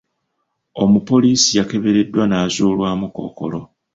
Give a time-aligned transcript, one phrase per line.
[0.83, 3.61] Omupoliisi yakebereddwa n'azuulwamu Kkookolo.